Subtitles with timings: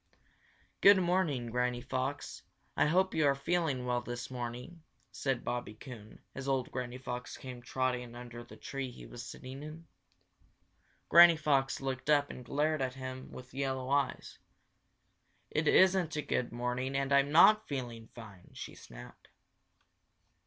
[0.81, 2.41] "Good morning, Granny Fox.
[2.75, 4.81] I hope you are feeling well this morning,"
[5.11, 9.61] said Bobby Coon, as old Granny Fox came trotting under the tree he was sitting
[9.61, 9.85] in.
[11.07, 14.39] Granny Fox looked up and glared at him with yellow eyes.
[15.51, 19.27] "It isn't a good morning and I'm not feeling fine!" she snapped.